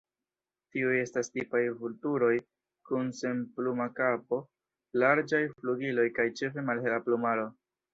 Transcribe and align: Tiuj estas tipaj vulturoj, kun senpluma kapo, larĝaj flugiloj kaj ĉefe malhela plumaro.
Tiuj 0.77 0.95
estas 1.01 1.29
tipaj 1.35 1.61
vulturoj, 1.81 2.31
kun 2.91 3.13
senpluma 3.21 3.89
kapo, 4.03 4.43
larĝaj 5.05 5.47
flugiloj 5.57 6.13
kaj 6.21 6.31
ĉefe 6.43 6.71
malhela 6.73 7.05
plumaro. 7.09 7.51